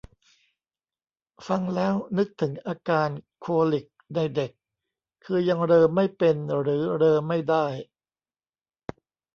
[1.47, 3.09] ฟังแล้วนึกถึงอาการ
[3.39, 3.85] โคลิค
[4.15, 4.51] ในเด็ก
[5.25, 7.65] คือยังเรอไม่เป็นหรือเรอไม่ได้